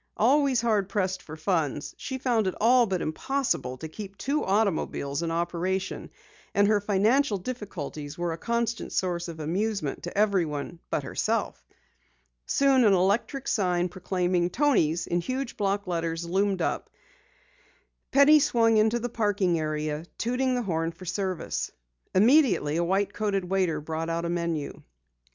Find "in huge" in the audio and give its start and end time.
15.05-15.55